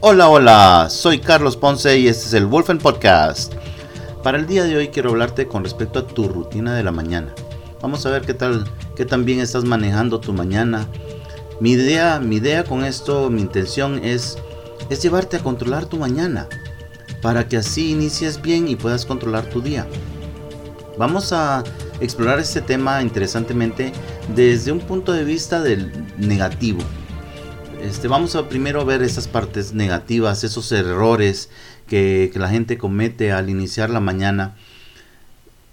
[0.00, 3.54] Hola, hola, soy Carlos Ponce y este es el Wolfen Podcast.
[4.22, 7.34] Para el día de hoy quiero hablarte con respecto a tu rutina de la mañana.
[7.80, 10.86] Vamos a ver qué tal, qué tan bien estás manejando tu mañana.
[11.60, 14.36] Mi idea, mi idea con esto, mi intención es,
[14.90, 16.46] es llevarte a controlar tu mañana
[17.22, 19.86] para que así inicies bien y puedas controlar tu día.
[20.98, 21.64] Vamos a
[22.00, 23.94] explorar este tema interesantemente
[24.34, 26.80] desde un punto de vista del negativo.
[27.80, 31.50] Este, vamos a primero ver esas partes negativas, esos errores
[31.86, 34.56] que, que la gente comete al iniciar la mañana.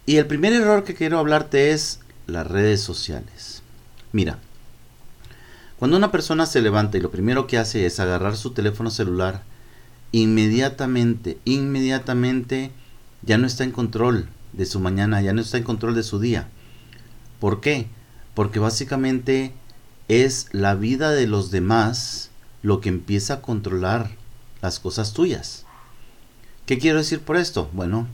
[0.06, 3.64] Y el primer error que quiero hablarte es las redes sociales.
[4.12, 4.40] Mira,
[5.80, 9.44] cuando una persona se levanta y lo primero que hace es agarrar su teléfono celular,
[10.12, 12.72] inmediatamente, inmediatamente
[13.22, 16.20] ya no está en control de su mañana, ya no está en control de su
[16.20, 16.48] día.
[17.40, 17.88] ¿Por qué?
[18.36, 19.54] Porque básicamente
[20.22, 22.30] es la vida de los demás
[22.62, 24.12] lo que empieza a controlar
[24.62, 25.66] las cosas tuyas.
[26.66, 27.70] ¿Qué quiero decir por esto?
[27.74, 28.08] Bueno,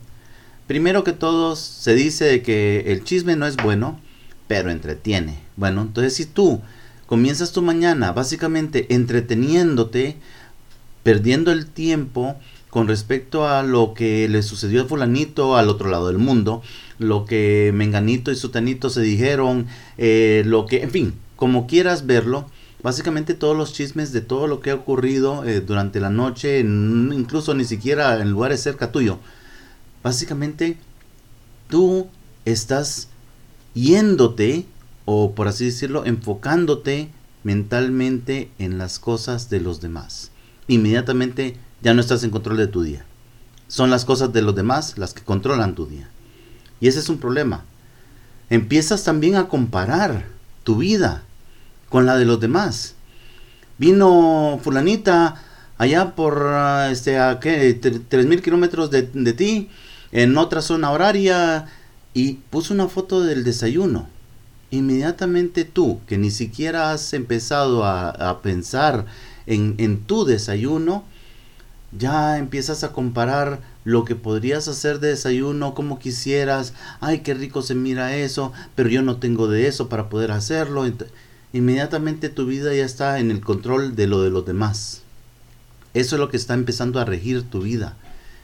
[0.68, 4.00] primero que todo se dice que el chisme no es bueno,
[4.48, 5.40] pero entretiene.
[5.56, 6.62] Bueno, entonces si tú
[7.06, 10.18] comienzas tu mañana básicamente entreteniéndote,
[11.04, 12.36] perdiendo el tiempo
[12.70, 16.62] con respecto a lo que le sucedió a fulanito al otro lado del mundo,
[16.98, 22.50] lo que Menganito y Sutanito se dijeron, eh, lo que, en fin, como quieras verlo,
[22.84, 27.54] básicamente todos los chismes de todo lo que ha ocurrido eh, durante la noche, incluso
[27.54, 29.20] ni siquiera en lugares cerca tuyo,
[30.04, 30.78] básicamente
[31.70, 32.10] tú
[32.44, 33.08] estás
[33.74, 34.66] yéndote,
[35.06, 37.10] o por así decirlo, enfocándote
[37.46, 40.32] mentalmente en las cosas de los demás.
[40.68, 43.06] Inmediatamente ya no estás en control de tu día.
[43.70, 46.10] Son las cosas de los demás las que controlan tu día.
[46.82, 47.64] Y ese es un problema.
[48.50, 50.26] Empiezas también a comparar
[50.66, 51.24] tu vida
[51.90, 52.96] con la de los demás.
[53.78, 55.42] Vino fulanita
[55.78, 57.74] allá por ah, este a qué
[58.08, 59.70] tres mil kilómetros de, de ti
[60.12, 61.68] en otra zona horaria
[62.14, 64.08] y puso una foto del desayuno.
[64.72, 69.06] Inmediatamente tú, que ni siquiera has empezado a, a pensar
[69.48, 71.04] en, en tu desayuno,
[71.98, 76.74] ya empiezas a comparar lo que podrías hacer de desayuno como quisieras.
[77.00, 80.86] Ay, qué rico se mira eso, pero yo no tengo de eso para poder hacerlo.
[81.52, 85.02] Inmediatamente tu vida ya está en el control de lo de los demás.
[85.94, 87.98] Eso es lo que está empezando a regir tu vida.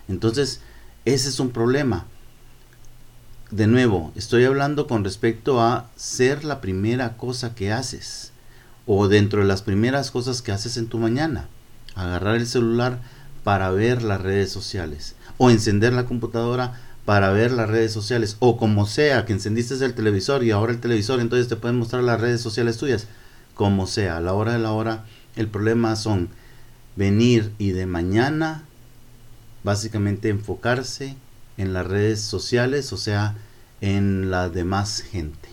[0.07, 0.61] Entonces,
[1.05, 2.05] ese es un problema.
[3.51, 8.31] De nuevo, estoy hablando con respecto a ser la primera cosa que haces.
[8.87, 11.47] O dentro de las primeras cosas que haces en tu mañana.
[11.93, 12.99] Agarrar el celular
[13.43, 18.37] para ver las redes sociales o encender la computadora para ver las redes sociales.
[18.39, 22.03] O como sea que encendiste el televisor y ahora el televisor entonces te pueden mostrar
[22.03, 23.07] las redes sociales tuyas.
[23.53, 25.05] Como sea a la hora de la hora
[25.35, 26.29] el problema son
[26.95, 28.63] venir y de mañana
[29.63, 31.15] básicamente enfocarse
[31.57, 33.35] en las redes sociales o sea
[33.81, 35.49] en la demás gente.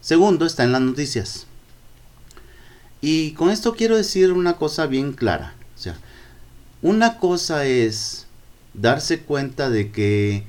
[0.00, 1.46] Segundo está en las noticias.
[3.00, 5.54] Y con esto quiero decir una cosa bien clara.
[5.76, 5.96] O sea
[6.80, 8.27] una cosa es
[8.74, 10.44] darse cuenta de que,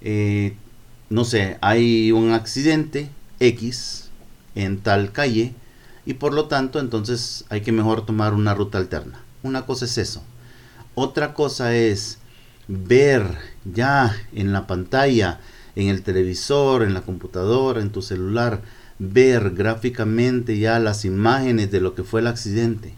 [0.00, 0.54] eh,
[1.10, 4.10] no sé, hay un accidente X
[4.54, 5.54] en tal calle
[6.06, 9.20] y por lo tanto entonces hay que mejor tomar una ruta alterna.
[9.42, 10.22] Una cosa es eso.
[10.94, 12.18] Otra cosa es
[12.68, 15.40] ver ya en la pantalla,
[15.76, 18.62] en el televisor, en la computadora, en tu celular,
[18.98, 22.94] ver gráficamente ya las imágenes de lo que fue el accidente.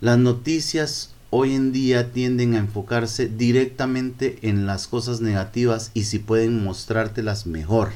[0.00, 6.18] Las noticias hoy en día tienden a enfocarse directamente en las cosas negativas y si
[6.18, 7.90] pueden mostrártelas mejor.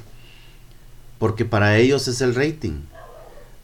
[1.19, 2.81] Porque para ellos es el rating.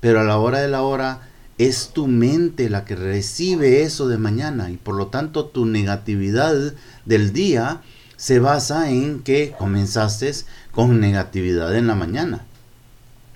[0.00, 4.16] Pero a la hora de la hora es tu mente la que recibe eso de
[4.16, 6.74] mañana y por lo tanto tu negatividad
[7.04, 7.82] del día
[8.16, 10.32] se basa en que comenzaste
[10.72, 12.44] con negatividad en la mañana.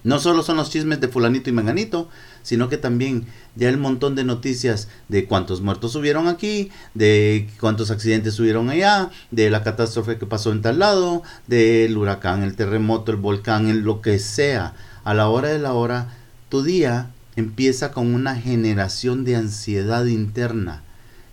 [0.04, 2.08] No solo son los chismes de fulanito y menganito,
[2.42, 7.90] sino que también ya el montón de noticias de cuántos muertos hubieron aquí, de cuántos
[7.92, 13.12] accidentes hubieron allá, de la catástrofe que pasó en tal lado, del huracán, el terremoto,
[13.12, 14.74] el volcán, lo que sea.
[15.04, 16.08] A la hora de la hora,
[16.48, 20.82] tu día empieza con una generación de ansiedad interna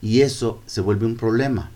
[0.01, 1.71] y eso se vuelve un problema.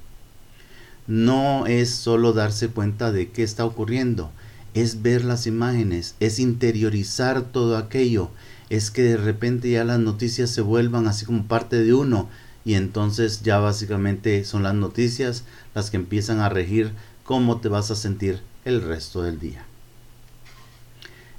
[1.07, 4.31] No es solo darse cuenta de qué está ocurriendo,
[4.73, 8.31] es ver las imágenes, es interiorizar todo aquello
[8.69, 12.27] es que de repente ya las noticias se vuelvan así como parte de uno
[12.65, 15.43] y entonces ya básicamente son las noticias
[15.75, 16.91] las que empiezan a regir
[17.23, 19.63] cómo te vas a sentir el resto del día.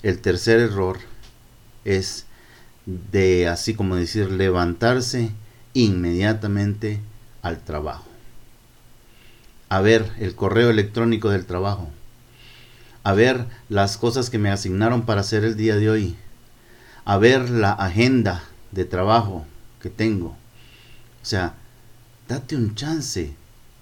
[0.03, 0.99] El tercer error
[1.85, 2.27] es
[2.87, 5.33] de así como decir levantarse
[5.73, 7.01] inmediatamente
[7.43, 8.07] al trabajo.
[9.71, 11.91] A ver el correo electrónico del trabajo.
[13.05, 16.17] A ver las cosas que me asignaron para hacer el día de hoy.
[17.05, 18.43] A ver la agenda
[18.73, 19.47] de trabajo
[19.81, 20.29] que tengo.
[20.29, 21.55] O sea,
[22.27, 23.35] date un chance,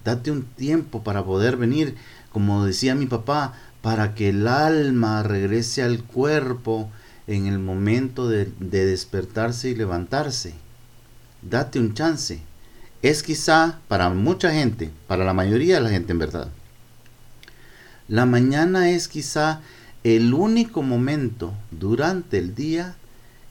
[0.04, 1.96] date un tiempo para poder venir,
[2.30, 6.90] como decía mi papá, para que el alma regrese al cuerpo
[7.26, 10.54] en el momento de, despertarse y levantarse.
[11.42, 12.42] Date un chance.
[13.02, 16.48] Es quizá para mucha gente, para la mayoría de la gente en verdad.
[18.08, 19.60] La mañana es quizá
[20.04, 22.96] el único momento durante el día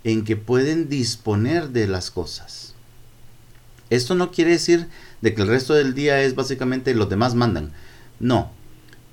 [0.04, 2.74] en que pueden disponer de las cosas.
[3.90, 4.88] Esto no quiere decir
[5.22, 7.72] de que el resto del día es básicamente los demás mandan.
[8.20, 8.52] No,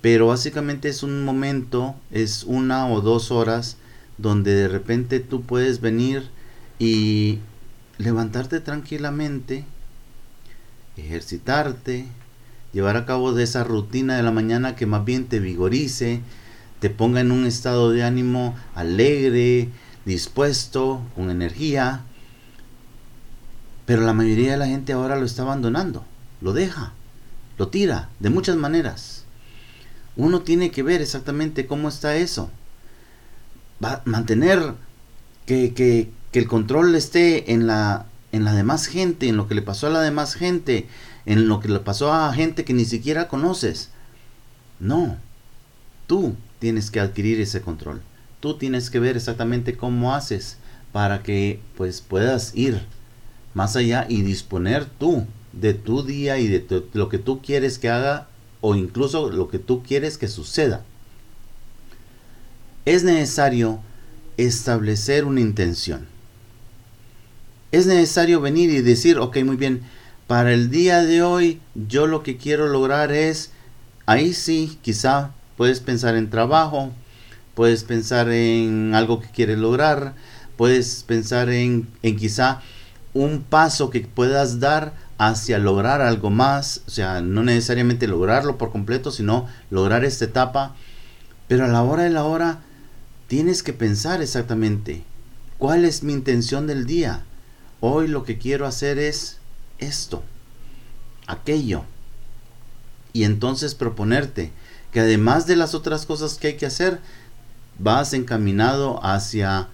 [0.00, 3.76] pero básicamente es un momento, es una o dos horas
[4.16, 6.28] donde de repente tú puedes venir
[6.78, 7.38] y
[7.98, 9.64] levantarte tranquilamente,
[10.96, 12.06] ejercitarte,
[12.72, 16.20] llevar a cabo de esa rutina de la mañana que más bien te vigorice,
[16.80, 19.68] te ponga en un estado de ánimo alegre,
[20.04, 22.02] dispuesto, con energía.
[23.86, 26.04] Pero la mayoría de la gente ahora lo está abandonando,
[26.40, 26.92] lo deja,
[27.56, 29.24] lo tira, de muchas maneras.
[30.16, 32.50] Uno tiene que ver exactamente cómo está eso.
[33.82, 34.74] Va mantener
[35.46, 39.54] que, que, que el control esté en la, en la demás gente, en lo que
[39.54, 40.86] le pasó a la demás gente,
[41.28, 43.90] en lo que le pasó a gente que ni siquiera conoces.
[44.80, 45.18] No,
[46.06, 48.00] tú tienes que adquirir ese control.
[48.40, 50.56] Tú tienes que ver exactamente cómo haces
[50.90, 52.80] para que pues puedas ir
[53.52, 57.90] más allá y disponer tú de tu día y de lo que tú quieres que
[57.90, 58.28] haga
[58.62, 60.82] o incluso lo que tú quieres que suceda.
[62.86, 63.80] Es necesario
[64.38, 66.06] establecer una intención.
[67.70, 69.82] Es necesario venir y decir, ok, muy bien,
[70.28, 73.50] para el día de hoy yo lo que quiero lograr es,
[74.04, 76.92] ahí sí, quizá puedes pensar en trabajo,
[77.54, 80.14] puedes pensar en algo que quieres lograr,
[80.58, 82.60] puedes pensar en, en quizá
[83.14, 88.70] un paso que puedas dar hacia lograr algo más, o sea, no necesariamente lograrlo por
[88.70, 90.76] completo, sino lograr esta etapa,
[91.48, 92.60] pero a la hora de la hora
[93.28, 95.04] tienes que pensar exactamente
[95.56, 97.24] cuál es mi intención del día.
[97.80, 99.37] Hoy lo que quiero hacer es
[99.78, 100.22] esto,
[101.26, 101.84] aquello.
[103.12, 104.52] Y entonces proponerte
[104.92, 107.00] que además de las otras cosas que hay que hacer,
[107.78, 109.68] vas encaminado hacia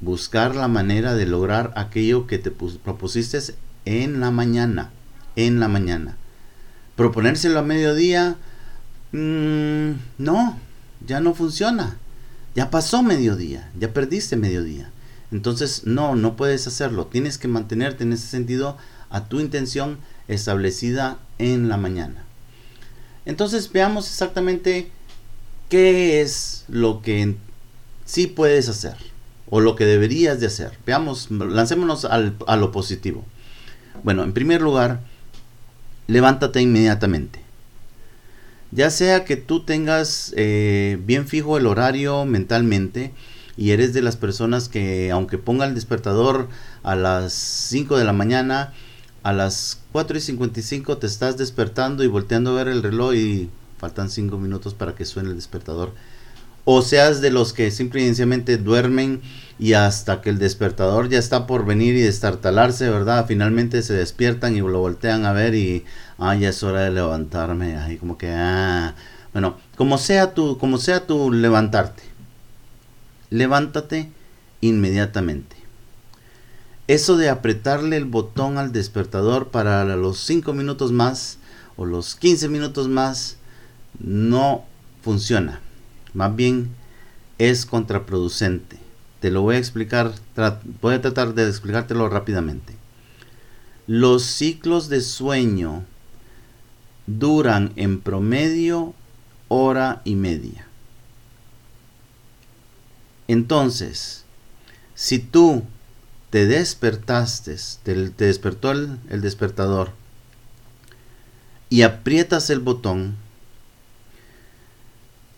[0.00, 3.38] buscar la manera de lograr aquello que te propusiste
[3.84, 4.90] en la mañana,
[5.36, 6.16] en la mañana.
[6.96, 8.36] Proponérselo a mediodía,
[9.12, 10.58] mm, no,
[11.06, 11.96] ya no funciona.
[12.54, 14.90] Ya pasó mediodía, ya perdiste mediodía.
[15.30, 17.06] Entonces, no, no puedes hacerlo.
[17.06, 18.76] Tienes que mantenerte en ese sentido
[19.10, 19.98] a tu intención
[20.28, 22.24] establecida en la mañana.
[23.26, 24.90] Entonces, veamos exactamente
[25.68, 27.36] qué es lo que
[28.04, 28.96] sí puedes hacer
[29.50, 30.72] o lo que deberías de hacer.
[30.86, 33.24] Veamos, lancémonos al, a lo positivo.
[34.02, 35.00] Bueno, en primer lugar,
[36.06, 37.40] levántate inmediatamente.
[38.72, 43.12] Ya sea que tú tengas eh, bien fijo el horario mentalmente
[43.56, 46.48] y eres de las personas que aunque ponga el despertador
[46.84, 48.72] a las 5 de la mañana,
[49.22, 53.50] a las 4 y 55 te estás despertando y volteando a ver el reloj y
[53.78, 55.92] faltan 5 minutos para que suene el despertador.
[56.64, 59.20] O seas de los que simplemente duermen
[59.58, 63.26] y hasta que el despertador ya está por venir y destartalarse, ¿verdad?
[63.26, 65.84] Finalmente se despiertan y lo voltean a ver y,
[66.18, 68.94] ah, ya es hora de levantarme, ahí como que, ah,
[69.32, 72.02] bueno, como sea tu, como sea tu levantarte,
[73.30, 74.10] levántate
[74.60, 75.59] inmediatamente.
[76.90, 81.38] Eso de apretarle el botón al despertador para los 5 minutos más
[81.76, 83.36] o los 15 minutos más
[83.98, 84.64] no
[85.02, 85.60] funciona.
[86.14, 86.70] Más bien
[87.38, 88.80] es contraproducente
[89.20, 90.12] te lo voy a explicar,
[90.80, 92.74] voy a tratar de explicártelo rápidamente.
[93.86, 95.84] Los ciclos de sueño
[97.06, 98.94] duran en promedio
[99.48, 100.66] hora y media.
[103.28, 104.24] Entonces,
[104.94, 105.64] si tú
[106.30, 107.94] te despertaste, te,
[108.24, 109.92] despertó el, el despertador
[111.68, 113.16] y aprietas el botón,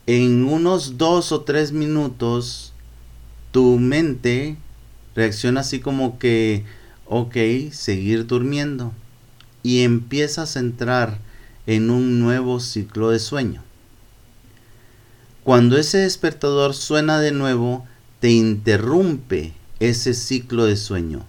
[0.07, 2.73] en unos dos o tres minutos
[3.53, 4.57] tu mente
[5.15, 6.65] reacciona así como que,
[7.07, 7.37] ok,
[7.71, 8.93] seguir durmiendo.
[9.63, 11.21] Y empiezas a entrar
[11.67, 13.63] en un nuevo ciclo de sueño.
[15.45, 17.87] Cuando ese despertador suena de nuevo,
[18.21, 21.25] te interrumpe ese ciclo de sueño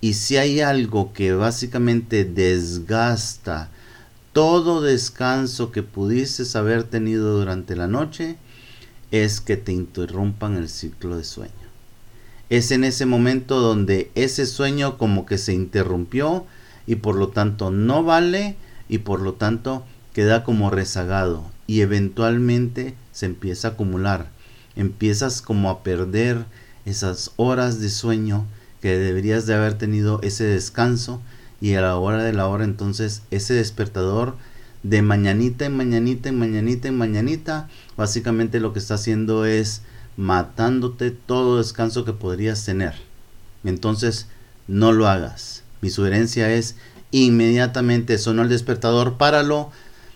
[0.00, 3.70] Y si hay algo que básicamente desgasta
[4.32, 8.36] todo descanso que pudieses haber tenido durante la noche,
[9.10, 11.52] es que te interrumpan el ciclo de sueño.
[12.48, 16.46] Es en ese momento donde ese sueño como que se interrumpió
[16.86, 18.54] y por lo tanto no vale
[18.88, 24.30] y por lo tanto queda como rezagado y eventualmente se empieza a acumular.
[24.76, 26.44] Empiezas como a perder
[26.88, 28.46] esas horas de sueño
[28.80, 31.20] que deberías de haber tenido ese descanso
[31.60, 34.36] y a la hora de la hora entonces ese despertador
[34.82, 39.82] de mañanita en mañanita en mañanita en mañanita básicamente lo que está haciendo es
[40.16, 42.94] matándote todo descanso que podrías tener.
[43.64, 44.26] Entonces
[44.66, 45.62] no lo hagas.
[45.80, 46.76] Mi sugerencia es
[47.10, 49.70] inmediatamente sonó el despertador páralo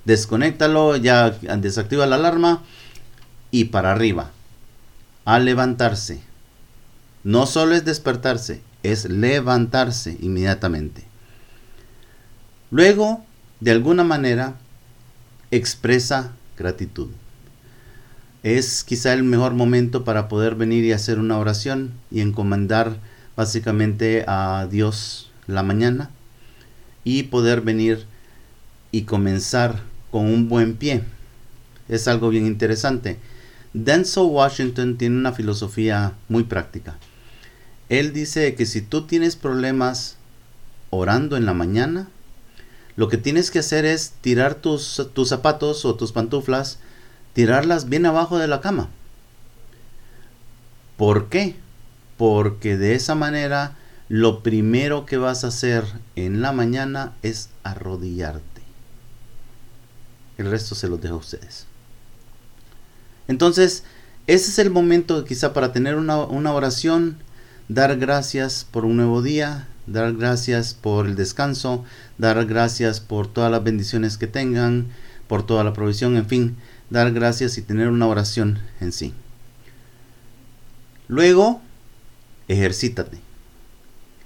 [0.05, 2.63] desconéctalo ya desactiva la alarma
[3.51, 4.31] y para arriba
[5.25, 6.21] a levantarse
[7.25, 11.13] no solo es despertarse es levantarse inmediatamente
[12.73, 13.23] Luego,
[13.61, 14.55] de alguna manera,
[15.51, 17.11] expresa gratitud.
[18.43, 22.97] Es quizá el mejor momento para poder venir y hacer una oración y encomendar
[23.37, 26.09] básicamente a Dios la mañana
[27.05, 28.07] y poder venir
[28.91, 31.03] y comenzar con un buen pie.
[31.91, 33.19] Es algo bien interesante.
[33.75, 36.97] Denzel Washington tiene una filosofía muy práctica.
[37.93, 40.17] Él dice que si tú tienes problemas
[40.89, 42.09] orando en la mañana,
[42.97, 46.79] lo que tienes que hacer es tirar tus, tus zapatos o tus pantuflas,
[47.35, 48.89] tirarlas bien abajo de la cama.
[50.97, 51.55] ¿Por qué?
[52.17, 53.77] Porque de esa manera
[54.09, 55.85] lo primero que vas a hacer
[56.17, 58.63] en la mañana es arrodillarte.
[60.39, 61.67] El resto se los dejo a ustedes.
[63.29, 63.85] Entonces,
[64.27, 67.19] ese es el momento quizá para tener una, una oración,
[67.75, 71.85] dar gracias por un nuevo día, dar gracias por el descanso,
[72.19, 74.89] dar gracias por todas las bendiciones que tengan,
[75.27, 76.57] por toda la provisión, en fin,
[76.91, 79.15] dar gracias y tener una oración en sí.
[81.09, 81.63] Luego,
[82.49, 83.19] ejercítate.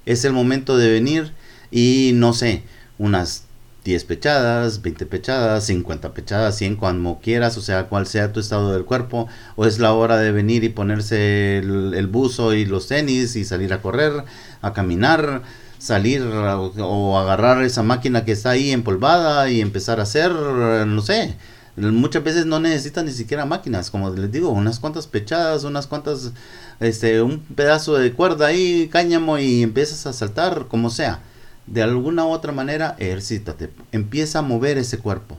[0.06, 1.32] Es el momento de venir
[1.70, 2.64] y no sé,
[2.98, 3.44] unas
[3.86, 8.72] 10 pechadas, 20 pechadas, 50 pechadas, 100 cuando quieras, o sea, cual sea tu estado
[8.72, 13.36] del cuerpo, o es la hora de venir y ponerse el, buzo y los tenis
[13.36, 14.24] y salir a correr,
[14.60, 15.42] a caminar,
[15.78, 21.36] salir o, agarrar esa máquina que está ahí empolvada y empezar a hacer, no sé,
[21.76, 26.32] muchas veces no necesitas ni siquiera máquinas, como les digo, unas cuantas pechadas, unas cuantas,
[26.80, 31.20] este, un pedazo de cuerda ahí, cáñamo y empiezas a saltar, como sea
[31.66, 33.70] de alguna u otra manera, ejercítate.
[33.92, 35.36] Empieza a mover ese cuerpo,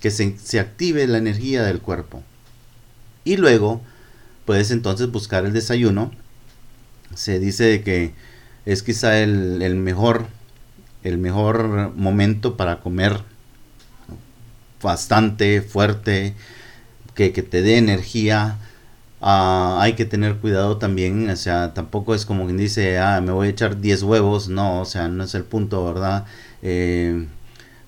[0.00, 2.22] que se, active la energía del cuerpo.
[3.24, 3.80] Y luego
[4.44, 6.10] puedes entonces buscar el desayuno.
[7.14, 8.12] Se dice que
[8.66, 10.26] es quizá el, mejor,
[11.04, 13.22] el mejor momento para comer
[14.82, 16.34] bastante fuerte,
[17.14, 18.58] que, que te dé energía
[19.20, 23.32] Ah, hay que tener cuidado también, o sea, tampoco es como quien dice, ah, me
[23.32, 26.24] voy a echar 10 huevos, no, o sea, no es el punto, ¿verdad?
[26.62, 27.26] Eh,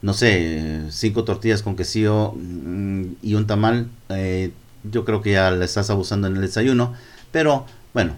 [0.02, 4.52] no sé, 5 tortillas con quesillo mm, y un tamal, eh,
[4.84, 6.92] yo creo que ya le estás abusando en el desayuno,
[7.30, 8.14] pero bueno,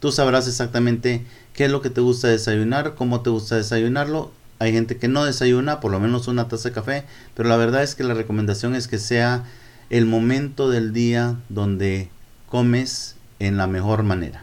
[0.00, 4.32] tú sabrás exactamente qué es lo que te gusta desayunar, cómo te gusta desayunarlo.
[4.58, 7.04] Hay gente que no desayuna, por lo menos una taza de café,
[7.34, 9.44] pero la verdad es que la recomendación es que sea
[9.90, 12.10] el momento del día donde
[12.56, 14.42] comes en la mejor manera.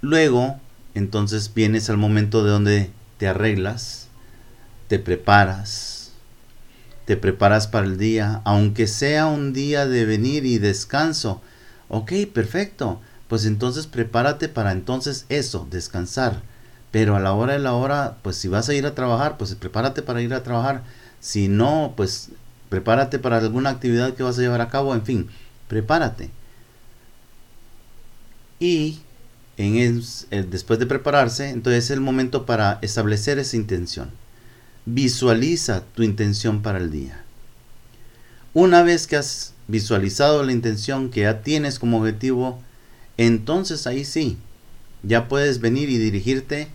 [0.00, 0.58] Luego,
[0.94, 4.08] entonces vienes al momento de donde te arreglas,
[4.88, 6.12] te preparas,
[7.04, 11.42] te preparas para el día, aunque sea un día de venir y descanso.
[11.90, 13.02] Ok, perfecto.
[13.28, 16.40] Pues entonces prepárate para entonces eso, descansar.
[16.90, 19.54] Pero a la hora de la hora, pues si vas a ir a trabajar, pues
[19.56, 20.84] prepárate para ir a trabajar.
[21.20, 22.30] Si no, pues
[22.70, 25.28] prepárate para alguna actividad que vas a llevar a cabo, en fin
[25.74, 26.30] prepárate.
[28.60, 29.00] Y
[29.56, 34.10] después de prepararse, entonces es el momento para establecer esa intención.
[34.86, 37.24] Visualiza tu intención para el día.
[38.52, 42.62] Una vez que has visualizado la intención que ya tienes como objetivo,
[43.16, 44.38] entonces ahí sí,
[45.02, 46.68] ya puedes venir y dirigirte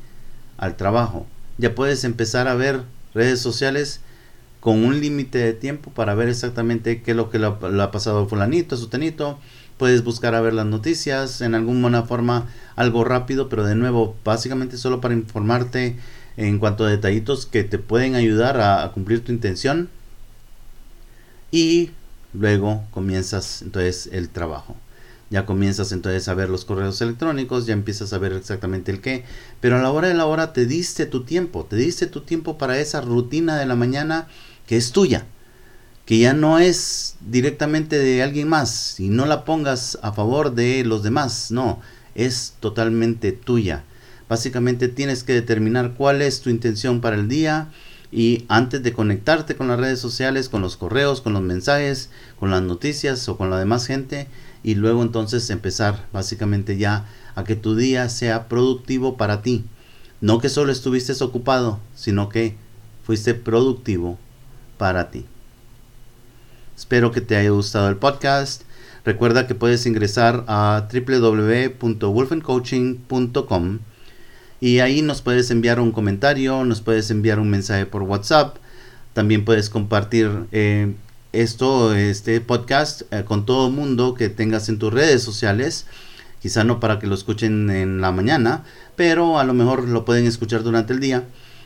[0.58, 1.25] al trabajo.
[1.58, 4.01] Ya puedes empezar a ver redes sociales
[4.60, 8.24] con un límite de tiempo para ver exactamente qué es lo que le ha, pasado
[8.24, 9.39] a fulanito, a su tenito.
[9.78, 14.78] Puedes buscar a ver las noticias en alguna forma, algo rápido, pero de nuevo, básicamente
[14.78, 15.96] solo para informarte
[16.36, 19.89] en cuanto a detallitos que te pueden ayudar a, cumplir tu intención.
[21.51, 21.92] Y
[22.34, 24.75] luego comienzas entonces el trabajo.
[25.30, 29.25] ya comienzas entonces a ver los correos electrónicos, ya empiezas a ver exactamente el qué,
[29.62, 32.58] pero a la hora de la hora te diste tu tiempo, te diste tu tiempo
[32.58, 34.28] para esa rutina de la mañana
[34.70, 35.26] que es tuya,
[36.06, 40.84] que ya no es directamente de alguien más y no la pongas a favor de
[40.84, 41.82] los demás, no,
[42.14, 43.84] es totalmente tuya.
[44.30, 47.72] Básicamente tienes que determinar cuál es tu intención para el día
[48.12, 52.52] y antes de conectarte con las redes sociales, con los correos, con los mensajes, con
[52.52, 54.28] las noticias o con la demás gente,
[54.62, 59.66] y luego entonces empezar básicamente ya a que tu día sea productivo para ti.
[60.22, 62.56] No que solo estuviste ocupado, sino que
[63.04, 64.20] fuiste productivo
[64.79, 65.27] para ti.
[66.75, 68.63] Espero que te haya gustado el podcast.
[69.05, 73.79] Recuerda que puedes ingresar a www.wolfencoaching.com
[74.62, 78.57] y ahí nos puedes enviar un comentario, nos puedes enviar un mensaje por WhatsApp.
[79.13, 80.93] También puedes compartir eh,
[81.33, 85.86] esto, este podcast, eh, con todo el mundo que tengas en tus redes sociales.
[86.41, 88.63] Quizá no para que lo escuchen en la mañana,
[88.95, 91.25] pero a lo mejor lo pueden escuchar durante el día.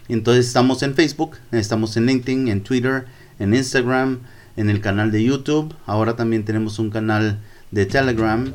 [0.10, 3.06] Entonces estamos en Facebook, estamos en LinkedIn, en Twitter,
[3.40, 4.20] en Instagram,
[4.58, 5.74] en el canal de YouTube.
[5.86, 7.40] Ahora también tenemos un canal
[7.72, 8.54] de Telegram.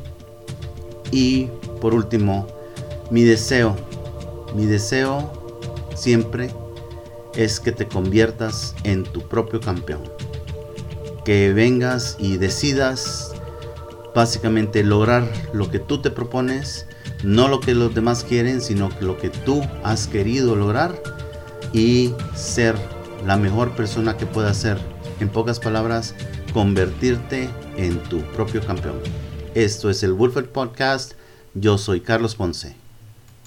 [1.10, 1.48] Y
[1.80, 2.46] por último,
[3.10, 3.76] mi deseo,
[4.54, 5.32] mi deseo
[5.96, 6.50] siempre
[7.34, 10.02] es que te conviertas en tu propio campeón
[11.24, 13.32] que vengas y decidas
[14.14, 16.86] básicamente lograr lo que tú te propones,
[17.22, 21.00] no lo que los demás quieren, sino lo que tú has querido lograr
[21.72, 22.74] y ser
[23.26, 24.78] la mejor persona que puedas ser.
[25.20, 26.14] En pocas palabras,
[26.52, 29.00] convertirte en tu propio campeón.
[29.54, 31.12] Esto es el Wolfert Podcast.
[31.54, 32.87] Yo soy Carlos Ponce.